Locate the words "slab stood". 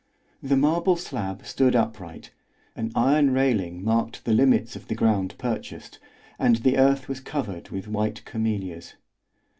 0.95-1.75